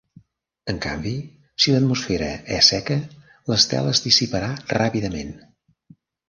En 0.71 0.77
canvi, 0.85 1.11
si 1.65 1.75
l'atmosfera 1.75 2.29
és 2.55 2.69
seca, 2.73 2.97
l'estela 3.53 3.93
es 3.99 4.03
dissiparà 4.07 4.49
ràpidament. 4.75 5.37